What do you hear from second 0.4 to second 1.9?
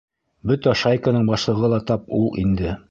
Бөтә шайканың башлығы ла